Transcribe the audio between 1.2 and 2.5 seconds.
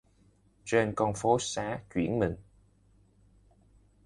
xá chuyển mình